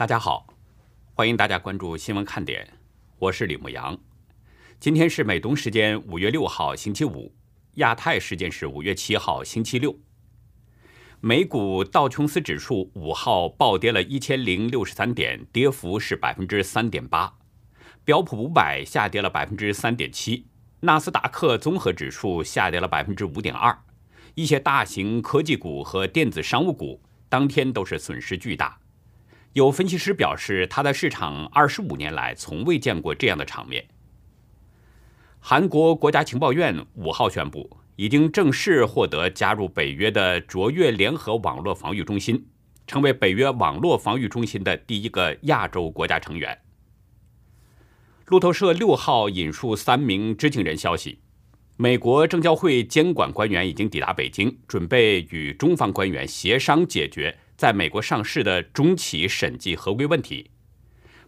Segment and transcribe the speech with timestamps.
[0.00, 0.46] 大家好，
[1.12, 2.66] 欢迎大家关注新闻看点，
[3.18, 3.98] 我是李牧阳。
[4.78, 7.34] 今天是美东时间五月六号星期五，
[7.74, 9.94] 亚太时间是五月七号星期六。
[11.20, 17.34] 美股道琼斯指数五号暴跌了一千零六十三点，跌幅是百分之三点八。
[18.02, 20.46] 标普五百下跌了百分之三点七，
[20.80, 23.78] 纳斯达克综合指数下跌了百分之五点二。
[24.34, 28.78] 一些大型科技股和电子商务股当天都是损失巨大。
[29.52, 33.84] 有分析师表示，他在市场二十五年来从未见过这样的场面。
[35.40, 42.46] 韩国国家情报院五号宣布，已经正式获得加入北约的卓越联合网络防御中心，
[42.86, 46.56] 成为北约网络防御中心的第一个亚洲国家成员。
[48.26, 51.18] 路透社六号引述三名知情人消息，
[51.76, 60.50] 美国证交会监管官员已经抵达北京，准备与中方官员协商解决在美国上市的中企审计合规问题。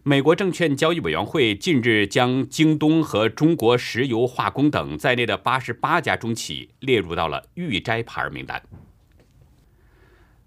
[0.01, 8.63] 美国证券交易委员会近日将京东和中国石油化工等在内的八十八家中企列入到了预摘牌名单。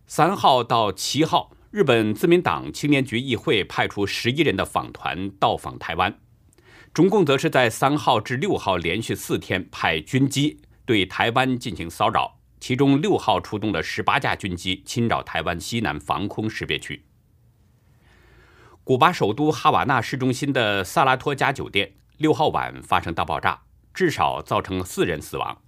[0.08, 6.18] 三号到七号，日本自民党青年局议会派出十一人的访团到访台湾，
[6.92, 17.04] 中共则是在三号至六号连续四天派军机对台湾进行骚扰，其中六号出动了十八架军机侵扰台湾西南防空识别区。
[18.84, 25.60] 古巴首都哈瓦那市中心的萨拉托加酒店六号晚发生大爆炸，至少造成四人死亡。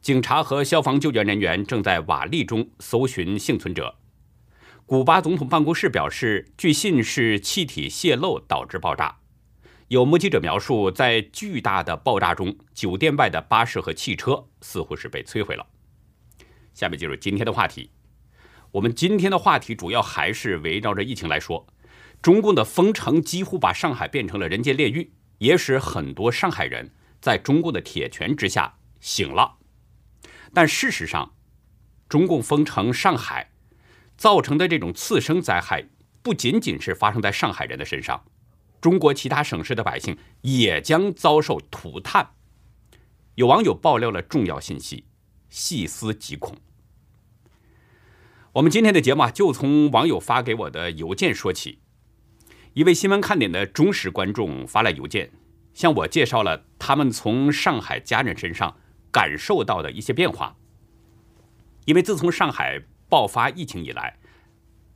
[0.00, 3.96] 警察和消防救援人员正在瓦砾中搜寻幸存者。
[4.86, 9.16] 古巴总统办公室表示，据信是气体泄漏导致爆炸。
[9.88, 15.66] 有目击者描述，在巨大的爆炸中，酒店外的巴士和汽车似乎是被摧毁了。
[16.76, 17.90] 下面进入今天的话题。
[18.70, 21.66] 我们今天的话题主要还是围绕着疫情来说。
[22.20, 29.56] 中共的封城几乎把上海变成了人间炼狱，也使很多上海人在中共的铁拳之下醒了。
[30.52, 31.34] 但事实上，
[32.08, 33.50] 中共封城上海
[34.16, 35.84] 造成的这种次生灾害，
[36.22, 38.22] 不仅仅是发生在上海人的身上，
[38.80, 42.30] 中国其他省市的百姓也将遭受涂炭。
[43.36, 45.04] 有网友爆料了重要信息，
[45.48, 46.56] 细思极恐。
[48.56, 51.80] 我们今天的节目啊，就从网友发给我的邮件说起。
[52.72, 55.30] 一位新闻看点的忠实观众发来邮件，
[55.74, 58.74] 向我介绍了他们从上海家人身上
[59.12, 60.56] 感受到的一些变化。
[61.84, 62.80] 因为自从上海
[63.10, 64.16] 爆发疫情以来，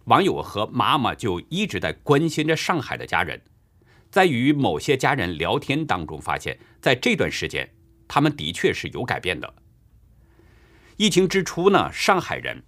[0.04, 3.42] 网友和妈妈就一直在关心着上海的家人。
[4.10, 7.70] 在与某些家人聊天当中，发现，在这段时间，
[8.08, 9.52] 他们的确是有改变的。
[10.96, 12.62] 疫情之初呢，上海人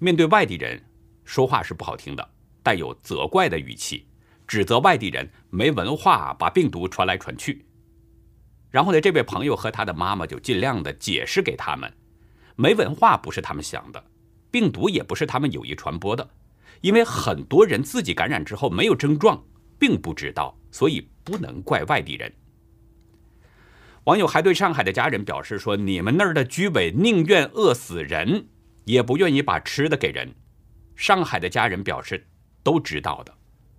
[0.00, 0.82] 面对外地人
[1.24, 2.30] 说话是不好听的，
[2.62, 4.06] 带有责怪的语气。
[4.46, 7.64] 指责外地人没文化，把病毒传来传去。
[8.70, 11.92] 然后呢，这位朋友和他的妈妈就尽量的解释给他们：
[12.56, 14.02] 没文化不是他们想的，
[14.50, 16.28] 病毒也不是他们有意传播的。
[16.80, 19.44] 因为很多人自己感染之后没有症状，
[19.78, 22.32] 并不知道，所以不能怪外地人。
[24.04, 28.48] 网友还对上海的家人表示说：“你们那儿的居委宁愿饿死人，
[28.84, 30.34] 也不愿意把吃的给人。”
[30.96, 32.26] 上海的家人表示
[32.62, 33.34] 都知道的。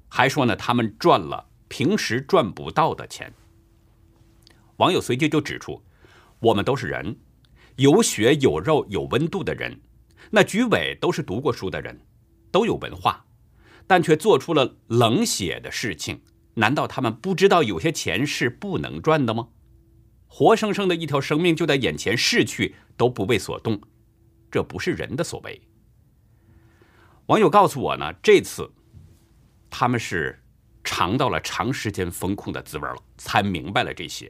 [0.09, 3.31] 还说呢，他们赚了平时赚不到的钱。
[4.78, 5.81] 网友随即就指出，
[6.40, 7.16] 我们都是人，
[7.75, 9.79] 有血有肉有温度的人。
[10.31, 12.00] 那局委都是读过书的人，
[12.51, 13.25] 都有文化，
[13.88, 16.22] 但却做出了冷血的事情。
[16.56, 19.50] 难道他们不知道有些钱是不能赚的吗？
[20.28, 23.81] 活生生的一条生命就在眼前逝去，都不为所动，
[24.51, 25.62] 这不是人的所为。
[27.28, 28.69] 网友告诉我呢，这次。
[29.73, 30.38] 他们是
[30.84, 34.29] 尝到了长时间风控的滋味了，才明白了这些。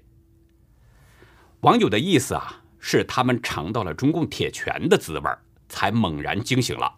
[1.62, 5.38] 网友的意思啊，是他们尝到了中共铁拳的滋味，
[5.68, 6.96] 才猛然惊醒了。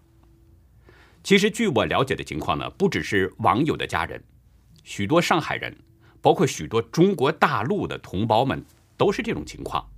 [1.23, 4.21] 其实，据我了解的情况呢，不只是网友的家人，
[4.83, 5.74] 许多上海人，
[6.21, 8.62] 包括许多中国大陆的同胞们，
[8.98, 9.89] 都是这种情况。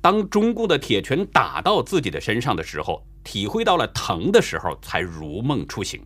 [0.00, 6.00] 当中共的铁拳打到自己的身上的时候，体会到了疼的时候，才如梦初醒。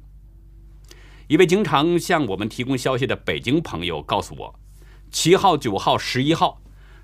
[1.29, 4.55] 一位经常向我们提供消息的北京朋友告诉我，
[5.11, 6.61] 七号、九号、十一号，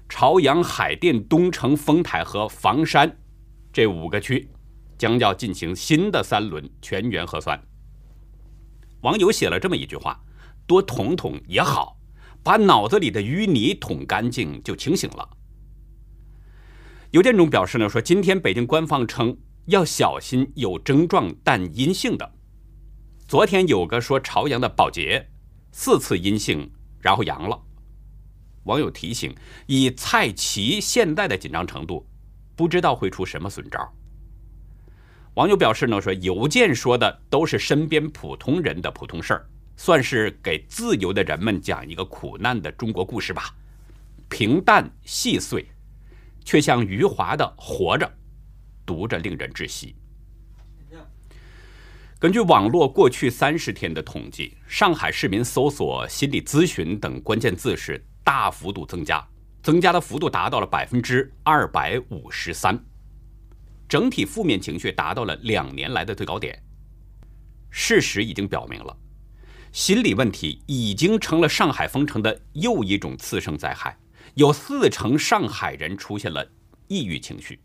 [0.09, 3.19] 朝阳、海淀、东城、丰台和房山
[3.73, 4.49] 这五个区
[4.97, 7.63] 将要进行新的三轮全员核酸。
[9.03, 10.21] 网友写了这么一句话
[10.67, 11.97] ：“多捅捅也好，
[12.43, 15.29] 把脑子里的淤泥捅干净就清醒了。”
[17.13, 19.35] 邮件中表示呢，说今天北京官方称
[19.67, 22.33] 要小心有症状但阴性的。
[23.27, 25.27] 昨天有个说朝阳的保洁
[25.73, 26.71] 四次阴性，
[27.01, 27.59] 然后阳了。
[28.65, 29.35] 网友提醒：
[29.67, 32.07] 以蔡奇现在的紧张程度，
[32.55, 33.91] 不知道会出什么损招。
[35.33, 39.47] 网友表示呢，说邮件说的都是身边普通人的普通事儿，
[39.79, 43.55] 算是给自由的人们讲一个苦难的中国故事吧，
[44.29, 45.67] 平淡细碎，
[46.49, 48.07] 却像余华的《活着》，
[48.87, 49.95] 读着令人窒息。
[52.19, 58.03] 根据网络过去三十天的统计，上海市民搜索心理咨询等关键字是。
[58.25, 59.23] 大幅度增加，
[59.63, 62.79] 增加的幅度达到了百分之二百五十三，
[63.87, 66.63] 整体负面情绪达到了两年来的最高点。
[67.71, 68.97] 事实已经表明了，
[69.73, 73.99] 心理问题已经成了上海封城的又一种次生灾害，
[74.39, 76.49] 有四成上海人出现了
[76.87, 77.61] 抑郁情绪。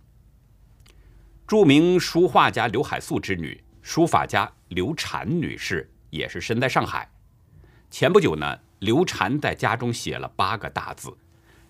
[1.46, 7.08] 著名书画家刘海粟之女、书法家刘禅女士也是身在上海。
[7.90, 8.60] 前不久呢。
[8.80, 11.18] 刘禅在家中写了八个大字：“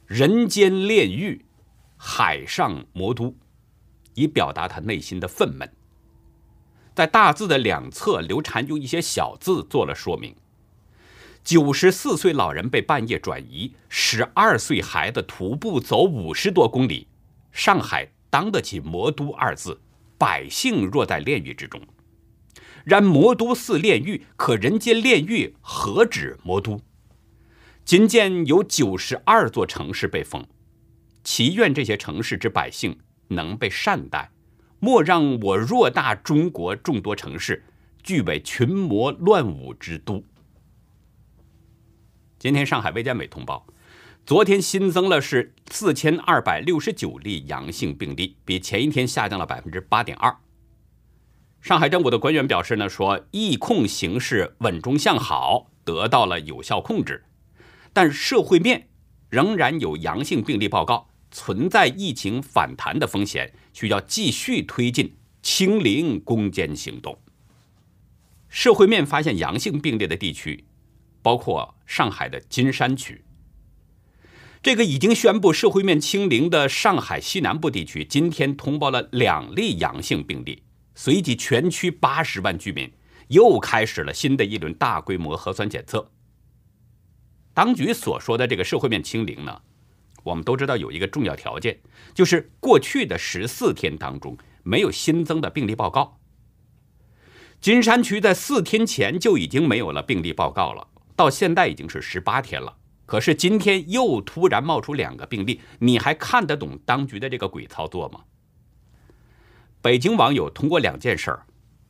[0.07, 1.45] 人间炼狱，
[1.95, 3.35] 海上魔都”，
[4.15, 5.69] 以表达他内心的愤懑。
[6.95, 10.35] 在大字的两侧，刘禅用一些小字做了说明：
[11.43, 17.05] 九十四岁老人被半夜转移，十二岁孩子徒步走五十多公里，
[17.51, 19.77] 上海当得起“魔都”二字，
[20.17, 21.81] 百姓若在炼狱之中。
[22.85, 26.79] 然魔都似炼狱，可人间炼狱何止魔都？
[27.83, 30.45] 今见有九十二座城市被封，
[31.25, 32.97] 祈愿这些城市之百姓
[33.27, 34.31] 能被善待，
[34.79, 37.65] 莫让我偌大中国众多城市
[38.01, 40.23] 俱为群魔乱舞之都。
[42.43, 43.65] 今天上海卫健委通报，
[44.25, 50.35] 昨天新增了是四千二百六十九例阳性病例，比前一天下降了百分之八点二。
[51.61, 57.23] 上海政府的官员表示呢，说疫控形势稳中向好，得到了有效控制。
[57.93, 58.89] 但社会面
[59.29, 67.17] 仍然有阳性病例报告，存在疫情反弹的风险，需要继续推进清零攻坚行动。
[68.49, 70.65] 社会面发现阳性病例的地区，
[71.23, 73.23] 包括上海的金山区。
[74.61, 82.91] 这个已经宣布社会面清零的上海西南部地区，今天通报了两例阳性病例，随即全区八十万居民
[83.29, 86.11] 又开始了新的一轮大规模核酸检测。
[87.53, 89.61] 当局所说的这个社会面清零呢，
[90.23, 91.79] 我们都知道有一个重要条件，
[92.13, 96.19] 就是过去的十四天当中没有新增的病例报告。
[97.59, 102.77] 金山区在四天前就已经没有了病例报告了，到现在已经是十八天了。
[103.05, 108.21] 可是今天又突然冒出两个病例，你还看得懂当局的这个鬼操作吗？
[109.81, 111.45] 北京网友通过两件事儿，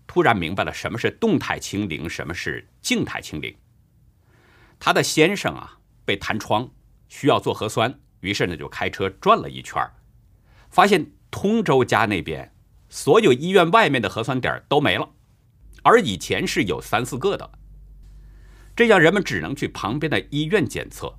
[0.07, 3.55] 突然明白了什么是动态清零，什么是静态清零。
[4.79, 6.69] 他的先生啊被弹窗，
[7.07, 9.81] 需要做核酸，于是呢就开车转了一圈
[10.69, 12.51] 发现通州家那边
[12.89, 15.07] 所有医院外面的核酸点都没了，
[15.83, 17.51] 而以前是有三四个的。
[18.75, 21.13] 这样人们只能去旁边的医院检测，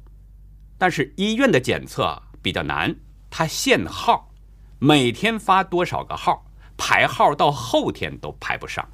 [0.77, 2.97] 但是医院的检测比较难，
[3.31, 4.33] 它限号，
[4.79, 6.47] 每天发多少个号，
[6.77, 8.89] 排号到后天都排不上。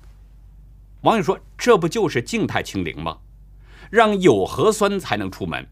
[1.03, 3.19] 网友说：“这不就是静态清零吗？”
[3.91, 5.67] 让有核酸才能出门，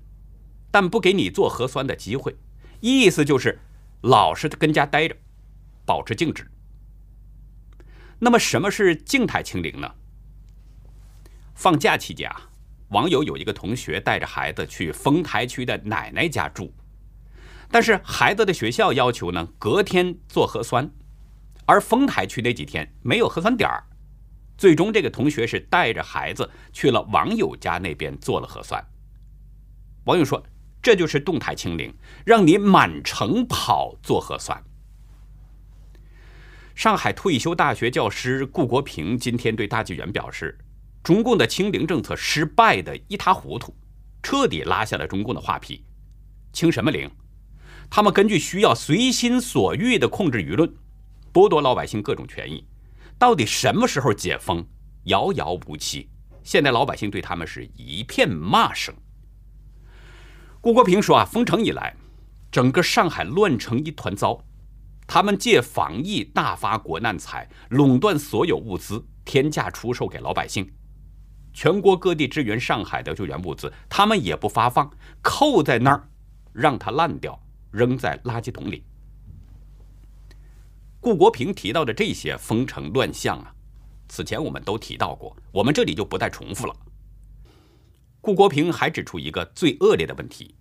[0.70, 2.34] 但不给你做核酸的机会，
[2.80, 3.60] 意思就是
[4.00, 5.16] 老实跟家待着，
[5.84, 6.50] 保持静止。
[8.18, 9.94] 那么什么是静态清零呢？
[11.54, 12.50] 放假期间啊，
[12.88, 16.72] 网友有一个同学带着孩子去丰台区的奶奶家住，
[17.70, 20.90] 但是孩子的学校要求呢隔天做核酸，
[21.66, 23.84] 而丰台区那几天没有核酸点儿。
[24.56, 28.84] 最终，这个同学是带着孩子去了网友家那边做了核酸。
[30.04, 30.42] 网友说
[30.82, 34.60] ：“这就是动态清零，让你满城跑做核酸。”
[36.74, 40.58] 上海退休大学教师顾国平今天对大纪元表示
[41.02, 43.74] ：“中共的清零政策失败的一塌糊涂，
[44.22, 45.84] 彻底拉下了中共的画皮。
[46.52, 47.10] 清什么零？
[47.90, 50.70] 他们根据需要随心所欲的控制舆论，
[51.32, 52.66] 剥夺老百姓各种权益。”
[53.18, 54.64] 到底什么时候解封？
[55.04, 56.08] 遥遥无期。
[56.44, 58.94] 现在老百姓对他们是一片骂声。
[60.60, 61.96] 顾国平说啊，封城以来，
[62.50, 64.44] 整个上海乱成一团糟。
[65.06, 70.70] 他们借防疫大发国难财，垄断所有物资，天价出售给老百姓。
[71.58, 74.88] 全国各地支援上海的救援物资，他们也不发放，
[75.20, 76.08] 扣在那儿，
[76.52, 77.36] 让它烂掉，
[77.72, 78.84] 扔在垃圾桶里。
[81.00, 83.52] 顾国平提到的这些封城乱象啊，
[84.08, 86.76] 此前我们都提到过，我们这里就不再重复了。
[88.20, 90.54] 顾国平还指出一个最恶劣的问题，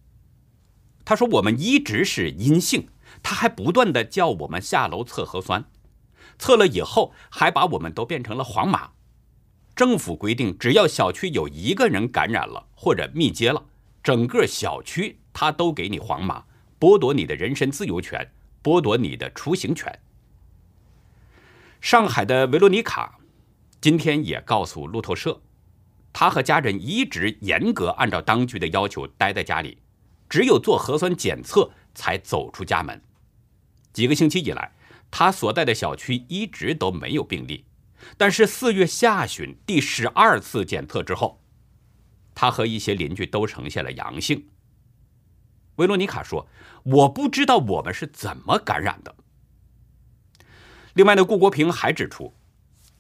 [1.06, 2.88] 他说我们一直是阴性，
[3.22, 5.64] 他还不断的叫我们下楼测核酸，
[6.40, 8.94] 测了以后还把我们都变成了黄码。
[9.78, 13.64] 政府规定，只要小区有一个人感染了或者密接了，
[14.02, 16.44] 整个小区他都给你黄码，
[16.80, 18.28] 剥夺你的人身自由权，
[18.64, 20.00] 剥夺你的出行权。
[21.80, 23.20] 上海的维罗妮卡
[23.80, 25.40] 今天也告诉路透社。
[26.12, 29.78] 他和家人一直严格按照当局的要求待在家里，
[30.28, 33.00] 只有做核酸检测才走出家门。
[33.94, 34.72] 几个星期以来，
[35.12, 37.64] 他所在的小区一直都没有病例，
[38.16, 41.42] 但是四月下旬第十二次检测之后，
[42.34, 44.48] 他和一些邻居都呈现了阳性。
[45.76, 46.48] 维罗妮卡说
[46.84, 49.16] ：“我不知道我们是怎么感染的。”
[50.94, 52.34] 另外呢，顾国平还指出，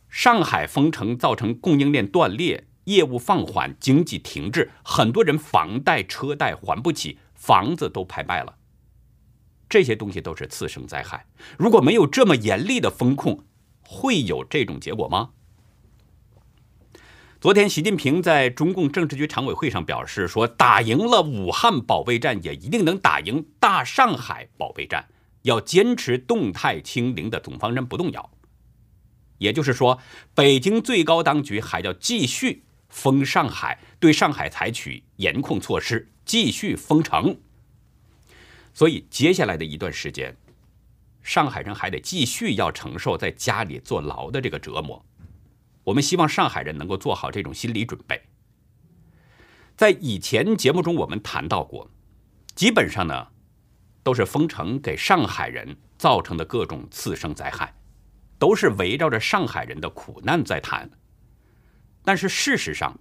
[0.09, 2.65] 上海封城造成供应链断裂。
[2.85, 8.55] 业务放缓，经济停滞，很多人房贷车贷还不起，房子都拍卖了。
[9.67, 11.25] 这些东西都是次生灾害。
[11.59, 13.43] 如果没有这么严厉的风控，
[13.89, 15.29] 会有这种结果吗？
[17.39, 25.07] 昨天，习近平在中共政治局常委会上表示说：“打赢了武汉保卫战，也一定能打赢大上海保卫战。
[25.43, 28.29] 要坚持动态清零的总方针不动摇。”
[29.39, 30.01] 也就是说，
[30.35, 32.63] 北京最高当局还要继续。
[32.89, 37.37] 封上海，对上海采取严控措施，继续封城。
[38.73, 40.37] 所以接下来的一段时间，
[41.27, 45.05] 上海人还得继续要承受在家里坐牢的这个折磨。
[45.83, 48.21] 我们希望上海人能够做好这种心理准备。
[49.75, 51.91] 在以前节目中我们谈到过，
[52.55, 53.27] 基本上呢，
[54.03, 57.75] 都是封城给上海人造成的各种次生灾害，
[58.39, 60.89] 都是围绕着上海人的苦难在谈。
[62.05, 62.97] 但是事实上，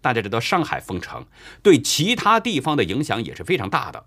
[0.00, 1.26] 大家知道上海封城
[1.64, 4.06] 对其他地方的影响也是非常大的，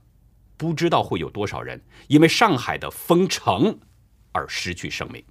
[0.58, 3.80] 不知道会有多少人因为上海的封城
[4.32, 5.24] 而失去生命。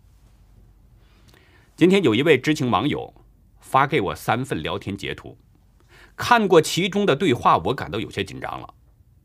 [1.76, 3.12] 今天有一位知情网友
[3.60, 5.36] 发给我三份聊天截图，
[6.16, 8.74] 看过其中的对话，我感到有些紧张了，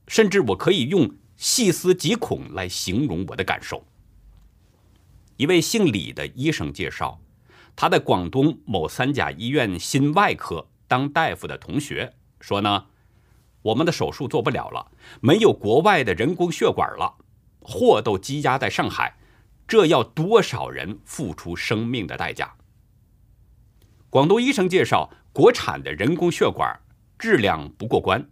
[0.08, 3.86] 甚至我可以用细思极恐来形容我的感受。
[5.36, 7.20] 一位姓李的医生介绍。
[7.80, 12.12] 他在广东某三甲医院心外科当大夫的同学
[12.42, 12.88] 说呢，
[13.68, 17.16] 我们的手术做不了了，没有国外的人工血管了，
[17.60, 19.18] 货都积压在上海，
[19.68, 22.54] 这要多少人付出生命的代价？
[24.10, 26.80] 广东医生介绍，国产的人工血管
[27.20, 28.30] 质量不过关，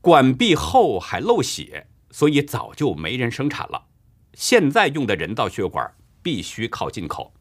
[0.00, 3.88] 管壁后还漏血，所以早就没人生产了。
[4.32, 7.34] 现在用的人造血管必须靠进口。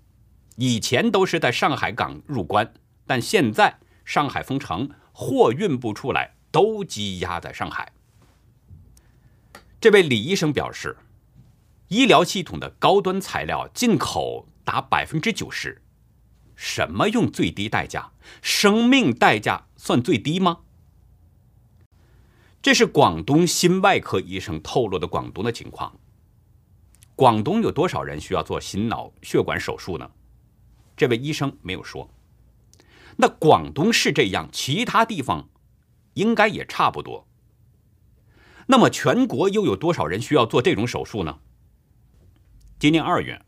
[0.58, 2.74] 以前都是在上海港入关，
[3.08, 7.92] 但现在上海封城，货运不出来，都积压在上海。
[9.80, 10.98] 这位李医生表示，
[11.88, 15.82] 医疗系统的高端材料进口达百分之九十，
[16.56, 18.12] 什么用最低代价？
[18.42, 20.60] 生命代价算最低吗？
[22.62, 25.98] 这是广东心外科医生透露的广东的情况。
[27.16, 30.12] 广东有多少人需要做心脑血管手术呢？
[30.98, 32.10] 这位医生没有说。
[33.16, 35.48] 那广东是这样，其他地方
[36.20, 37.26] 应该也差不多。
[38.68, 41.40] 那么全国又有多少人需要做这种手术呢？
[42.78, 43.42] 今年二月，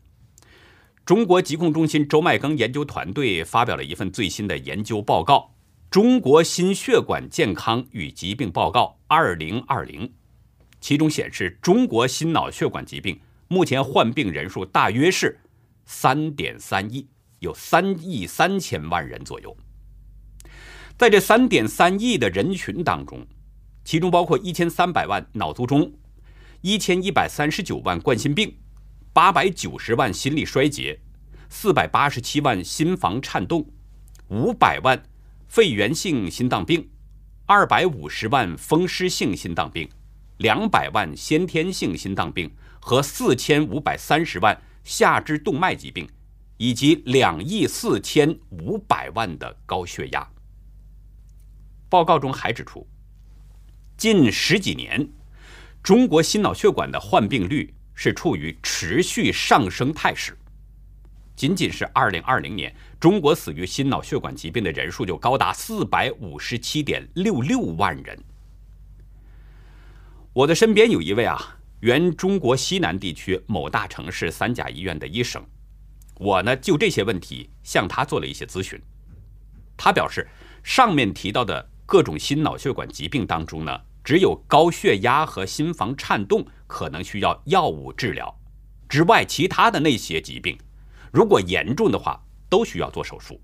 [1.04, 5.54] 中国疾控中心周麦庚研究团队发表了一份最新的研究报告
[5.90, 10.08] 《中国心血管健康与疾病报告（二零二零）》，
[10.80, 15.38] 其中显示，中国心脑血管疾病目前患病人数大约是
[15.84, 17.06] 三点三亿。
[17.42, 19.56] 有三亿三千万人左右，
[21.02, 23.26] 在这三点三亿的人群当中，
[23.84, 25.92] 其中包括一千三百万脑卒中、
[26.60, 28.56] 一千一百三十九万冠心病、
[29.12, 30.96] 八百九十万心力衰竭、
[31.48, 33.66] 四百八十七万心房颤动、
[34.28, 35.02] 五百万
[35.48, 36.88] 肺源性心脏病、
[37.46, 39.88] 二百五十万风湿性心脏病、
[40.36, 46.08] 两百万先天性心脏病和四千五百三十万下肢动脉疾病。
[46.58, 50.24] 以及两亿四千五百万的高血压。
[51.92, 52.88] 报告中还指出，
[53.98, 55.06] 近十几年，
[55.82, 60.34] 中国心脑血管的患病率是处于持续上升态势。
[61.36, 68.18] 仅仅是二零二零年，中国死于心脑血管疾病的人数就高达四百五十七点六六万人。
[70.32, 75.44] 我的身边有一位啊，原中国西南地区某大城市三甲医院的医生。
[76.14, 78.80] 我呢就这些问题向他做了一些咨询。
[79.76, 80.26] 他表示，
[80.62, 88.34] 上面提到的各种心脑血管疾病当中呢，只有高血压和心房颤动可能需要药物治疗，
[88.88, 90.58] 之外其他的那些疾病，
[91.12, 93.40] 如果严重的话，都需要做手术。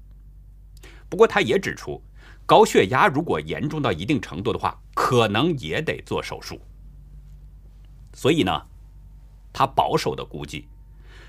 [1.08, 2.02] 不过他也指出，
[2.46, 6.60] 高血压如果严重到一定程度的话，可能也得做手术。
[8.14, 8.62] 所以呢，
[9.52, 10.66] 他保守的估计，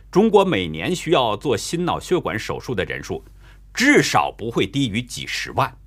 [0.09, 3.23] 中国每年需要做心脑血管手术的人数。
[3.71, 5.77] 至少不会低于几十万，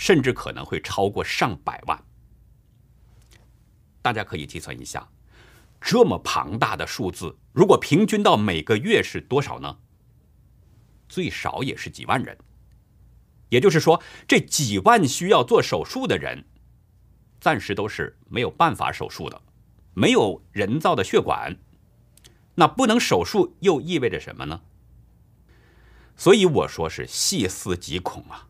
[0.00, 2.02] 甚至可能会超过上百万。
[4.00, 5.06] 大家可以计算一下，
[5.78, 9.76] 这么庞大的数字，如果平均到每个月是多少呢？
[11.06, 12.38] 最少也是几万人。
[13.50, 16.46] 也就是说，这几万需要做手术的人，
[17.38, 19.42] 暂时都是没有办法手术的，
[19.92, 21.54] 没有人造的血管。
[22.54, 24.62] 那不能手术又意味着什么呢？
[26.16, 28.46] 所以我说是细思极恐啊！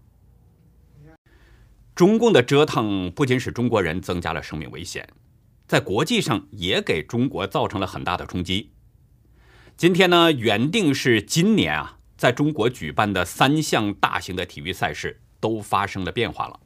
[2.01, 5.07] 中共的折腾不仅使中国人增加了生命危险，
[5.69, 8.73] 在国际上也给中国造成了很大的冲击。
[9.77, 16.61] 今天呢，原定是今年啊，在中国举办的三项大型的体育赛事都发生了变化了，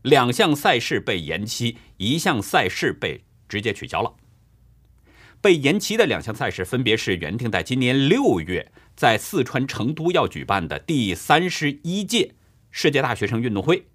[0.00, 4.14] 两项赛事被延期，一项赛事被直接取消了。
[5.42, 8.72] 被延期的两项赛事分别是原定在今年六月。
[8.96, 12.36] 在四川成都要举办的第三十一届
[12.70, 13.88] 世界大学生运动会，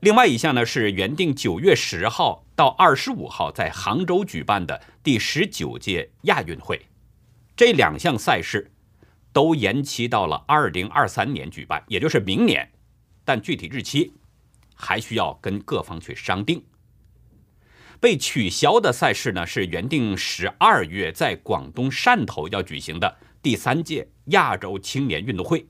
[0.00, 6.86] 另外一项呢是原定九月十号到二十五号在杭州举办的第十九届亚运会，
[7.56, 8.70] 这两项赛事
[9.32, 12.70] 都延期到了二零二三年举办，也就是明年，
[13.24, 14.12] 但具体日期
[14.74, 16.62] 还需要跟各方去商定。
[17.98, 23.16] 被取消的赛事呢是原定十二月在广东汕头要举行的。
[23.42, 25.66] 第三届亚洲青年运动会，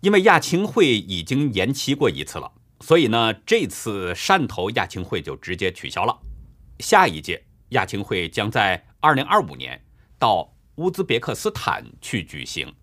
[0.00, 6.16] 因为亚青会已经延期过一次了，所以呢，这次汕头亚青会就直接取消了。
[6.80, 9.82] 下一届亚青会将在二零二五年
[10.18, 12.74] 到乌兹别克斯坦去举行。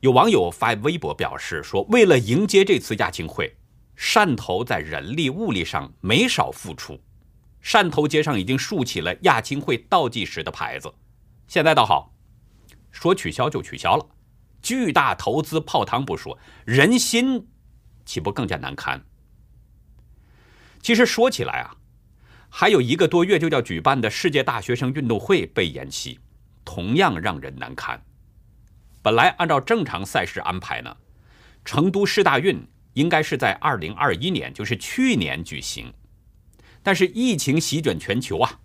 [0.00, 3.54] 有网友发微博表示说，为了迎接这次亚青会，
[3.96, 7.00] 汕头在人力物力上没少付出，
[7.62, 10.92] 汕头街上已经竖起了亚青会倒计时的牌子。
[11.46, 12.14] 现在倒好。
[12.90, 14.06] 说取消就取消了，
[14.62, 17.46] 巨大投资泡汤不说，人心
[18.08, 19.04] 岂不更加难堪？
[20.80, 21.76] 其实说起来啊，
[22.48, 26.18] 还有一个多月就要举办的世界大学生运动会被延期，
[26.64, 28.02] 同样让人难堪。
[29.02, 30.96] 本来按照正常赛事安排呢，
[31.66, 35.92] 成都市大运应该是在二零二一年，就是去年举行，
[36.82, 38.58] 但是疫情席卷全球啊，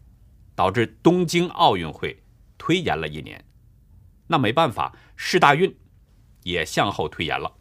[0.56, 2.24] 导致东京奥运会
[2.58, 3.44] 推延了一年。
[4.28, 5.76] 那没办法，世大运
[6.44, 7.52] 也向后推延了。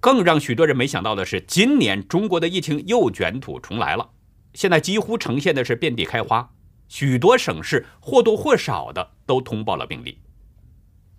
[0.00, 4.10] 更让许多人没想到的是，今年中国的疫情又卷土重来了。
[4.54, 6.48] 现在几乎呈现的是遍地开花，
[6.88, 10.18] 许多省市或多或少的都通报了病例。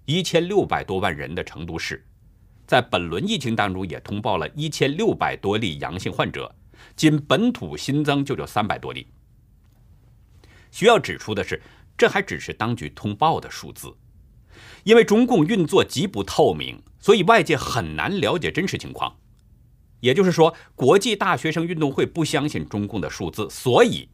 [0.06, 2.06] 一千六百多万人的成都市，
[2.65, 6.54] 在本轮疫情当中也通报了一千六百多例阳性患者，
[6.96, 9.06] 仅本土新增就有三百多例。
[10.72, 11.62] 需要指出的是，
[11.98, 13.94] 这还只是当局通报的数字。
[14.84, 19.16] 因为中共运作极不透明，所以外界很难了解真实情况。
[20.02, 24.08] 也就是说，国际大学生运动会不相信中共的数字，所以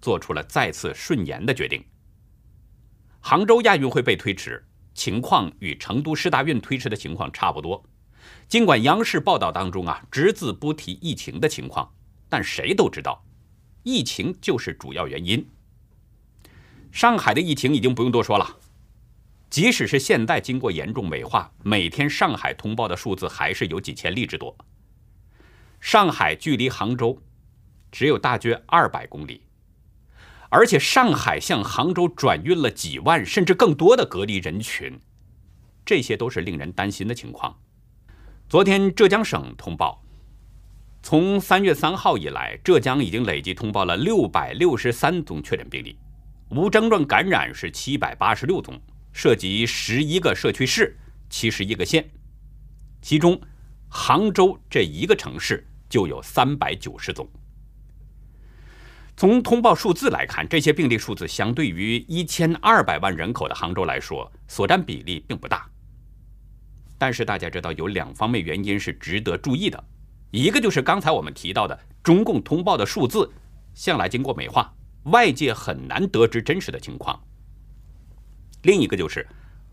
[0.00, 1.84] 做出了再次顺延的决定。
[3.20, 7.84] 杭州亚运会被推迟，情况与成都师大运推迟的情况差不多。
[8.48, 11.92] 尽管央视报道当中啊只字不提疫情的情况，
[12.28, 13.24] 但谁都知道，
[13.82, 15.44] 疫情就是主要原因。
[16.92, 18.58] 上海的疫情已经不用多说了。
[19.50, 24.56] 即使是现在经过严重美化，每天上海通报的数字还是有几千例之多。
[25.80, 27.20] 上海距离杭州
[27.90, 29.42] 只有大约二百公里，
[30.50, 34.96] 而且上海向杭州转运了几万甚至更多的隔离人群，
[35.84, 37.58] 这些都是令人担心的情况。
[38.48, 40.00] 昨天浙江省通报，
[41.02, 45.98] 从三月三号以来，浙江已经累计通报了六百六十三宗确诊病例，
[46.50, 48.80] 无症状感染是七百八十六宗。
[49.12, 50.96] 涉及十一个社区市、
[51.28, 52.10] 七十一个县，
[53.02, 53.40] 其中
[53.88, 57.28] 杭州这一个城市就有三百九十宗。
[59.16, 65.68] 从通报数字来看，这些病例数字相对于一千二百万人口的杭州来说，所占比例并不大。
[66.96, 69.84] 但是大家知道，有两方面原因是值得注意的，
[70.30, 73.30] 一个就是刚才我们提到的，中共通报的数字
[73.74, 77.22] 向来经过美化，外界很难得知真实的情况。
[78.62, 79.26] 另一个就是，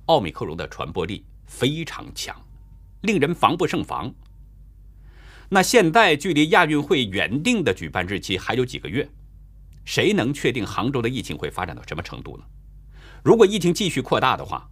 [0.06, 2.36] 奥密克戎的传播力非常强，
[3.02, 4.14] 令人防不胜防。
[5.50, 9.10] 那现在距离亚运会原定的举办日期还有几个月，
[9.84, 12.44] 谁能确定杭州的疫情会发展到什么程度呢？
[13.24, 14.70] 如果疫情继续扩大的话，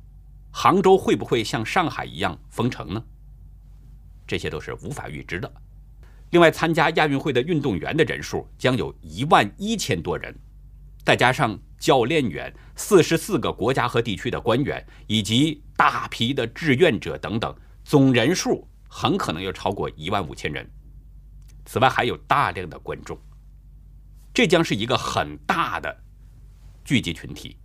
[0.51, 3.03] 杭州会不会像上海一样封城呢？
[4.25, 5.53] 这些都是无法预知的。
[6.31, 10.33] 另外，参加亚运会的运动员的人数将有一万一千多人，
[11.05, 18.67] 再加上教练员、四十四个国家和地区的官员以及大批的志愿者等等，总人数。
[18.87, 20.65] 很可能要超过一万五千人。
[21.65, 23.19] 此外，还有大量的观众，
[24.33, 26.03] 这将是一个很大的
[26.85, 27.57] 聚集群体。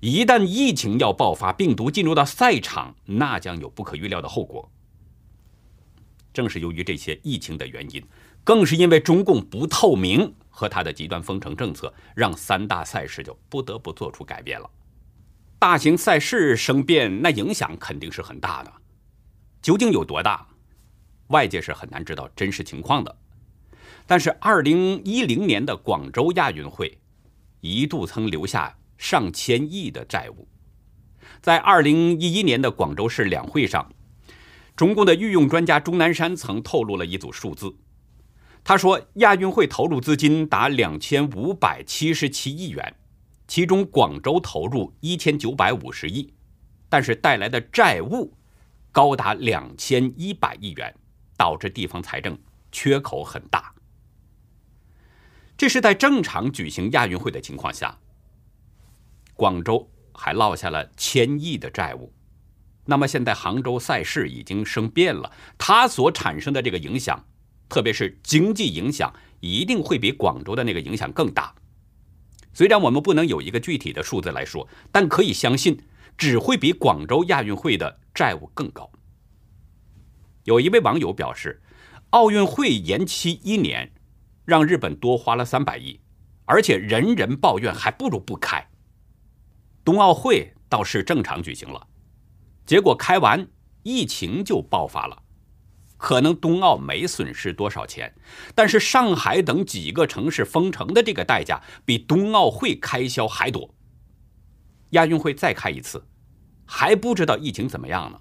[0.00, 4.70] 一旦疫情要爆发，病毒进入到赛场，那将有不可预料的后果。
[6.34, 8.04] 正是由于这些疫情的原因，
[8.44, 14.70] 更是因为中共不透明和他的极端封城政策，让三大赛事就不得不做出改变了。
[15.58, 18.72] 大型赛事生变，那影响肯定是很大的。
[19.60, 20.46] 究竟有多大？
[21.26, 23.14] 外界是很难知道真实情况的。
[24.06, 26.98] 但是，二零一零年的广州亚运会
[27.60, 30.48] 一度曾留下上千亿的债务。
[31.42, 33.92] 在二零一一年的广州市两会上，
[34.74, 37.76] 中共的御用专家钟南山曾透露了一组数字。
[38.68, 42.96] 他说，亚运会投入资金达两千五百七十七亿元，
[43.46, 46.34] 其中广州投入一千九百五十亿，
[46.88, 48.36] 但是带来的债务。
[48.90, 50.92] 高达两千一百亿元，
[51.36, 52.36] 导致地方财政
[52.72, 53.72] 缺口很大。
[55.56, 57.96] 这是在正常举行亚运会的情况下，
[59.34, 62.12] 广州还落下了千亿的债务。
[62.84, 67.24] 那么现在杭州赛事已经生变了，它所产生的这个影响，
[67.68, 71.54] 特别是经济影响，一定会比广州的那个影响更大。
[72.52, 75.78] 虽然我们不能有一个具体的数字来说，但可以相信。
[76.18, 78.90] 只会比广州亚运会的债务更高。
[80.44, 81.60] 有一位网友表示，
[82.08, 83.92] 奥运会延期一年，
[84.46, 86.00] 让日本多花了三百亿，
[86.46, 88.66] 而且人人抱怨，还不如不开。
[89.84, 91.86] 冬奥会倒是正常举行了，
[92.64, 93.46] 结果开完
[93.82, 95.22] 疫情就爆发了。
[95.96, 98.14] 可能冬奥没损失多少钱，
[98.54, 103.74] 但是上海等几个城市封城的这个代价，比冬奥会开销还多。
[104.90, 106.06] 亚运会再开一次，
[106.64, 108.20] 还不知道疫情怎么样呢。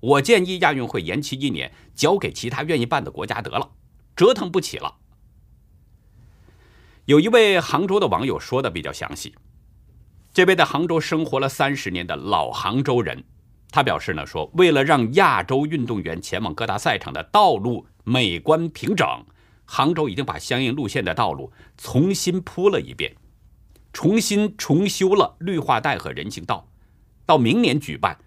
[0.00, 3.72] 我建议亚运会延期一年，交给其他愿意办的国家得了，
[4.14, 4.96] 折腾不起了。
[7.06, 9.34] 有一位杭州的网友说的比较详细，
[10.32, 13.24] 这位在杭州生活了三十年的老杭州人，
[13.70, 19.06] 他表示呢说，为了让亚洲运动员前往各大赛场的道路美观平整，
[19.66, 23.14] 杭州已经把相应路线的道路重新铺了一遍。
[23.92, 26.68] 重新重修了绿化带和人行道，
[27.26, 28.18] 到明年举办，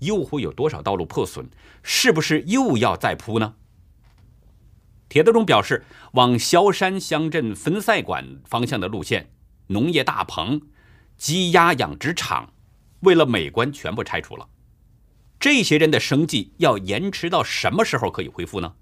[0.00, 1.46] 又会有多少道路破损？
[1.82, 3.54] 是不是又要再铺呢？
[5.08, 9.30] 铁德中表示，往萧山乡镇分赛馆方向的路线，
[9.66, 10.60] 农业大棚、
[11.16, 12.52] 鸡鸭养殖场，
[13.00, 14.48] 为了美观全部拆除了。
[15.40, 18.74] 这些人的生计要延迟到什么时候可以恢复呢？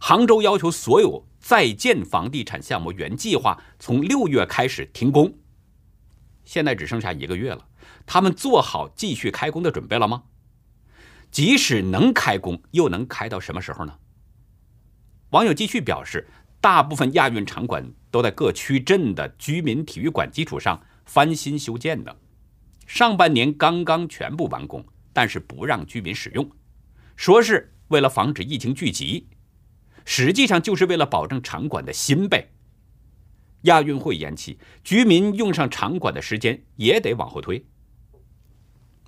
[0.00, 5.36] 杭州要求所有在建房地产项目原计划从六月开始停工，
[6.44, 7.66] 现在只剩下一个月了，
[8.06, 10.22] 他们做好继续开工的准备了吗？
[11.30, 13.98] 即使能开工，又能开到什么时候呢？
[15.30, 16.26] 网友继续表示，
[16.62, 22.16] 大部分亚运场馆都在各区镇的居民体育馆基础上翻新修建的，
[22.86, 24.86] 上半年刚刚全部完工，
[25.18, 26.48] 但是不让居民使用，
[27.16, 29.26] 说是为了防止疫情聚集。
[30.04, 32.52] 实际上就是为了保证场馆的新备。
[33.62, 37.66] 亚运会延期，居民用上场馆的时间也得往后推。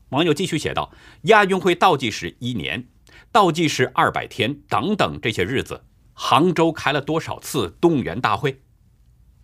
[0.08, 0.92] 网友继续写道
[1.30, 2.88] ：“亚运会倒计时一年，
[3.30, 8.60] 倒计时二百天，等等这些日子，杭州开了多少次动员大会，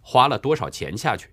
[0.01, 1.29] 花了多少钱下去？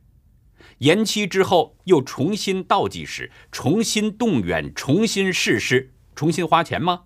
[0.80, 7.04] 延期之后又重新倒计时，重新动员，重新实施，重新花钱吗？”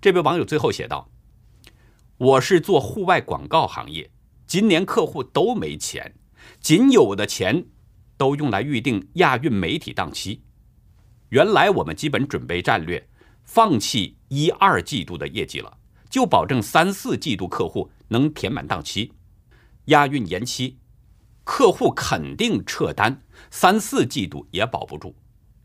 [0.00, 1.10] 这位网友最后写道。
[2.16, 4.10] 我是做户外广告行业，
[4.46, 6.14] 今年客户都没钱，
[6.60, 7.66] 仅有的钱
[8.16, 10.42] 都用来预定亚运媒体档期。
[11.30, 13.08] 原来我们基本准备战略，
[13.42, 15.76] 放弃一二季度的业绩了，
[16.08, 19.12] 就保证三四季度客户能填满档期。
[19.86, 20.78] 亚运延期，
[21.44, 25.14] 客户肯定撤单，三四季度也保不住，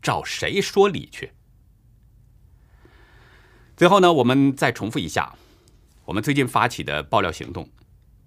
[0.00, 1.32] 找谁说理去？
[3.76, 5.34] 最后呢，我们再重复一下。
[6.04, 7.68] 我们最近发起的爆料行动，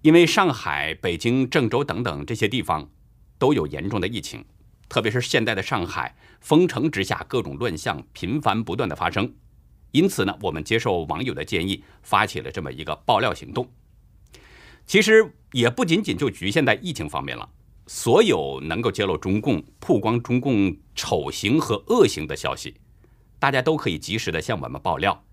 [0.02, 2.90] 因为上海、北京、郑州等等这些地方
[3.38, 4.44] 都有严重的疫情，
[4.90, 9.32] 特别是现在的上海，封城之下，各种乱象频繁不断的发生。
[9.92, 13.70] 因此呢，我们接受网友的建议，发起了这么一个爆料行动。
[14.86, 17.50] 其实也不仅仅就局限在疫情方面了，
[17.88, 22.76] 所有能够揭露中共、曝光中共丑行和恶行的消息，
[23.40, 25.24] 大家都可以及时的向我们爆料。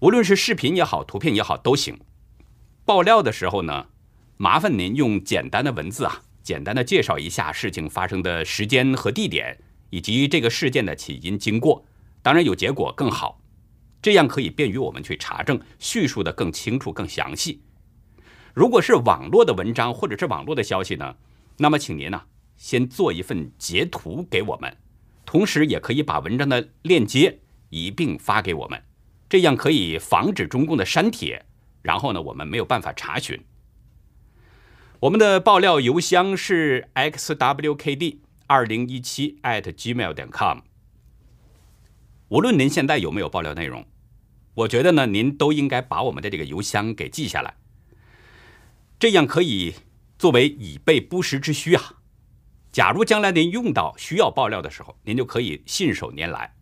[0.00, 1.98] 无论是视频也好，图片也好，都行。
[2.84, 3.86] 爆料的时候呢，
[4.36, 6.22] 麻烦您用简单的文字啊。
[6.42, 9.56] 简单的介绍一下事情发生的时间和地点，
[9.90, 11.84] 以及这个事件的起因经过。
[12.22, 13.40] 当然有结果更好，
[14.02, 17.62] 这样可以便于我们去查证，叙述的更清楚、更详细。
[18.54, 21.16] 如果是网络的文章或者是网络的消息呢，
[21.58, 22.22] 那么请您呢
[22.56, 24.76] 先做一份截图给我们，
[25.24, 28.82] 同时也可以把文章的链接一并发给我们，
[29.28, 31.46] 这样可以防止中共的删帖，
[31.82, 33.40] 然后呢我们没有办法查询。
[35.00, 40.58] 我们的爆料邮箱是 xwkd 二零一七 at gmail 点 com。
[42.28, 43.86] 无论您现在有没有爆料内容，
[44.54, 47.54] 我觉得呢，您都应该把我们的这个邮箱给记下来，
[49.00, 49.74] 这样可以
[50.18, 51.94] 作为以备不时之需啊。
[52.70, 56.54] 假如将来您用到需要爆料的时候，您就可以信手拈来。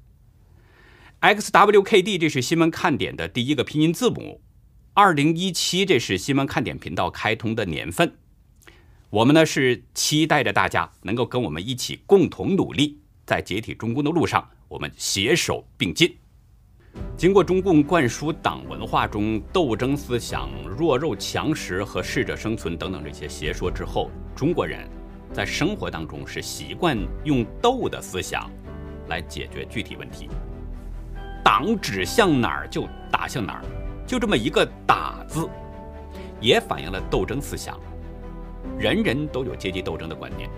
[1.21, 4.41] xwkd 这是新闻看点的第一个拼音字母，
[4.95, 8.17] 二零一七这是新闻看点频道开通的年份。
[9.11, 16.18] 我们呢是期待着大家能够跟我们一起共同努力，在解体中共的路上，我们携手并进。
[17.17, 24.89] 经过中共灌输党文化中斗争思想、弱肉强食和适者生存等等这些邪说之后，中国人
[25.33, 28.49] 在生活当中是习惯用斗的思想
[29.09, 30.29] 来解决具体问题。
[31.43, 33.65] 党指向哪儿就打向哪儿，
[34.07, 35.49] 就这么一个“打”字，
[36.41, 37.79] 也反映了斗争思想。
[38.79, 40.49] 人人都有阶级斗争的观念，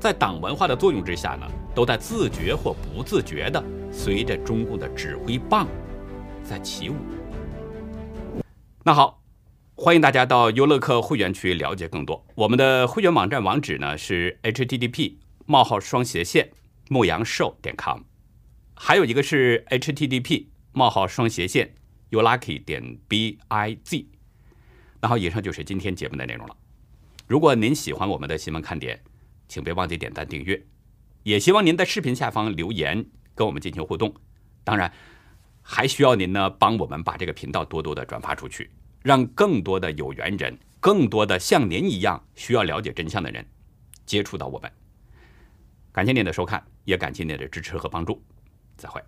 [0.00, 5.66] 在党文化的作用之下呢，都在自觉或不自觉地随着中共的指挥棒
[6.42, 6.94] 在起舞。
[8.84, 9.22] 那好，
[9.74, 12.24] 欢迎大家到优乐客会员区了解更多。
[12.34, 16.50] 我们的会员网站网址呢是 http: 冒号双斜线
[16.88, 18.02] 牧羊兽点 com，
[18.74, 21.74] 还有一个是 http: 冒号双斜线
[22.10, 24.06] youlucky 点 biz。
[25.00, 26.56] 那好，以上就是今天节目的内容了。
[27.26, 29.02] 如果您喜欢我们的新闻看点，
[29.48, 30.64] 请别忘记点赞订阅，
[31.24, 33.04] 也希望您在视频下方留言
[33.36, 34.12] 跟我们进行互动。
[34.64, 34.92] 当然，
[35.62, 38.68] 还需要您呢帮我们把这个频道多多的转发出去，
[39.02, 43.46] 让更多的有缘人、更多的像您一样需要了解真相的人
[44.04, 44.68] 接触到我们。
[45.92, 48.20] 感谢您的收看，也感谢您的支持和帮助，
[48.76, 49.00] 再会。